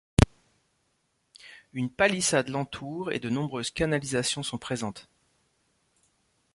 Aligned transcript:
Une 1.73 1.91
palissade 1.91 2.47
l'entoure 2.49 3.11
et 3.11 3.19
de 3.19 3.29
nombreuses 3.29 3.69
canalisations 3.69 4.41
sont 4.41 4.57
présentes. 4.57 5.07